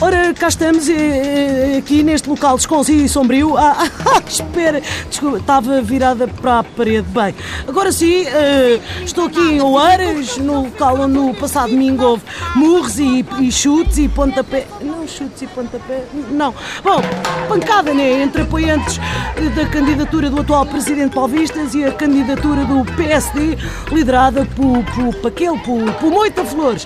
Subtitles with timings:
[0.00, 3.56] Ora, cá estamos, eh, eh, aqui neste local desconhecido e sombrio.
[3.56, 7.06] Ah, ah, espera, desculpa, estava virada para a parede.
[7.10, 7.34] Bem,
[7.66, 12.22] agora sim, eh, estou aqui em Oeiras, no local onde no passado domingo houve
[12.56, 14.66] murros e, e chutes e pontapé.
[14.80, 16.52] Não, chutes e pontapé, não.
[16.82, 17.00] Bom,
[17.48, 18.22] pancada, né?
[18.22, 18.98] Entre apoiantes
[19.54, 23.56] da candidatura do atual presidente Paulistas e a candidatura do PSD,
[23.92, 26.84] liderada por, por, por aquele, por, por Moita Flores.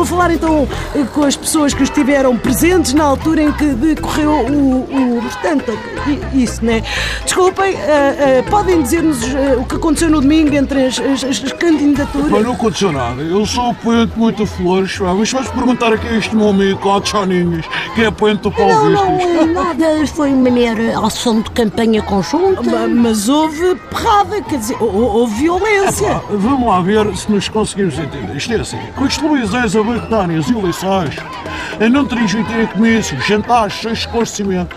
[0.00, 0.66] Vou falar então
[1.12, 5.78] com as pessoas que estiveram presentes na altura em que decorreu o, o portanto,
[6.32, 6.82] isso, né?
[7.22, 11.40] Desculpem, eh, eh, podem dizer-nos eh, o que aconteceu no domingo entre as, as- as
[11.42, 12.42] Mas candidaturas?
[12.42, 13.20] não aconteceu nada.
[13.20, 17.10] Eu sou apoiante de muita flores, mas vais perguntar aqui a este meu amigo, Cláudio
[17.10, 19.36] Chaninhas, que é apoiante do Paulo Não, não, Vistas.
[19.36, 20.06] é nada.
[20.06, 22.62] Foi uma mera ação de campanha conjunta.
[22.62, 26.08] Ma- Mas houve porrada, quer dizer, hou- houve violência.
[26.08, 28.34] Pá, Vamos lá ver se nos conseguimos entender.
[28.34, 31.16] Isto é assim, com as televisões a boicotarem as eleições,
[31.80, 34.76] a não transmitirem comícios, jantares, sem esclarecimento,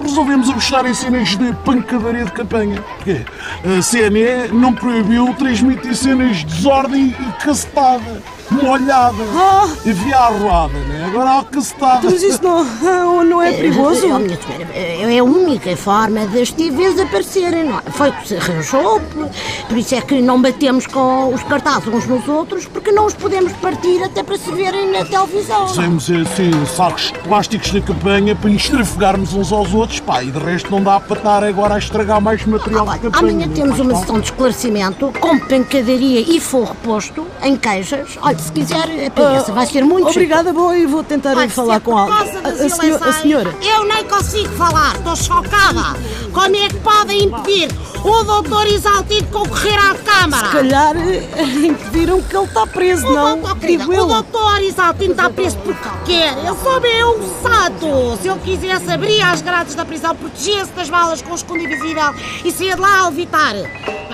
[0.00, 2.80] resolvemos apostar em cenas de pancadaria de campanha.
[2.80, 3.22] Porquê?
[3.64, 9.24] A CNE não proibiu transmitir cenas de desordem e cacetada, molhada.
[9.34, 9.68] Ah.
[9.88, 11.04] Havia a arruada, né?
[11.08, 12.10] Agora há a cacetada.
[12.10, 14.06] Mas isso não, não é perigoso?
[14.06, 17.82] Oh, minha senhora, é a única forma das TVs aparecerem, não é?
[17.90, 19.00] Foi o que se arranjou,
[19.68, 23.14] por, isso é que não batemos com os cartazes uns nos outros, porque não os
[23.14, 25.68] podemos partir até para se verem na televisão.
[25.68, 30.38] Fizemos assim sacos plásticos de campanha para nos trafegarmos uns aos outros, pá, e de
[30.38, 33.32] resto não dá para estar agora a estragar mais material de Olha, campanha.
[33.32, 38.18] amanhã temos uma sessão de esclarecimento com pancadaria e forro posto em queijas.
[38.22, 41.96] Olha, se quiser, apeça, vai ser muito Obrigada, bom, e vou tentar Vai falar com
[41.96, 43.54] A, a senhor- a senhora.
[43.62, 45.96] Eu nem consigo falar, estou chocada.
[46.32, 47.68] Como é que podem impedir
[48.04, 50.46] o doutor Isaltino concorrer à Câmara?
[50.46, 53.38] Se calhar eh, impediram que ele está preso, O não?
[53.38, 56.36] doutor, querida, Digo o doutor Isaltino está preso porque quer.
[56.38, 58.22] Ele só é um santo.
[58.22, 62.14] Se ele quisesse, abria as grades da prisão, protegia-se das balas com o escudo invisível
[62.44, 63.54] e saía de lá a levitar.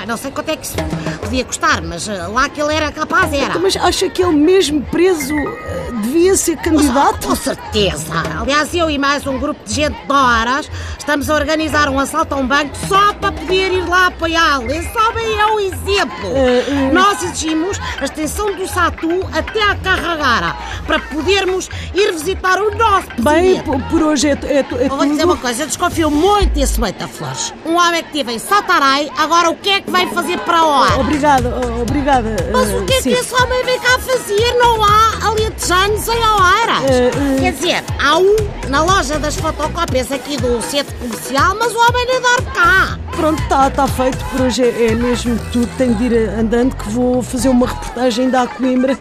[0.02, 0.74] Bem, Não sei quanto é que isso
[1.20, 3.56] podia custar, mas eh, lá que ele era capaz era.
[3.58, 7.28] Mas acha que ele mesmo preso eh, devia ser candidato?
[7.28, 8.12] Com certeza.
[8.40, 10.68] Aliás, eu e mais um grupo de gente de horas
[10.98, 14.70] estamos a organizar um assalto a um banco só para poder ir lá apoiá-lo.
[14.72, 16.30] Esse homem é um exemplo.
[16.34, 22.76] Eh, Nós exigimos a extensão do SATU até à Carragara para podermos ir visitar o
[22.76, 23.62] nosso Bem, presidente.
[23.64, 26.10] por, por hoje é, tu- é, tu- é Eu vou dizer uma coisa, eu desconfio
[26.10, 27.54] muito desse Moita Flores.
[27.64, 30.98] Um homem que esteve em Satarai, agora o que é que vai fazer para lá?
[30.98, 32.36] Obrigada, obrigada.
[32.50, 33.10] Mas eh, o que é sim.
[33.12, 34.54] que esse homem vem cá fazer?
[34.54, 36.90] Não há alentejanos em Oeiras.
[36.90, 37.40] Eh, eh.
[37.40, 38.36] Quer dizer, há um
[38.68, 42.98] na loja das fotocópias aqui do centro comercial, mas o homem nem dorme cá.
[43.14, 44.18] Pronto, está tá feito.
[44.30, 45.68] Por hoje é, é mesmo tudo.
[45.76, 48.98] Tenho de ir andando que vou fazer uma reportagem da Coimbra,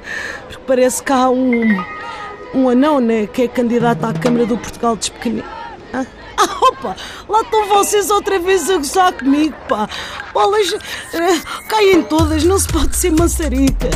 [0.47, 1.83] porque parece que há um,
[2.53, 5.60] um anão, né, que é candidato à Câmara do Portugal de Pequenino.
[5.93, 6.05] Ah,
[6.61, 6.95] opa,
[7.27, 9.87] lá estão vocês outra vez a gozar comigo, pá.
[10.33, 10.73] Bolas,
[11.13, 13.89] eh, caem todas, não se pode ser maçarica.